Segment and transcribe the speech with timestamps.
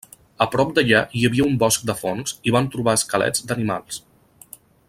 [0.45, 4.05] A prop d'allà hi havia un bosc de fongs i van trobar esquelets d'animals.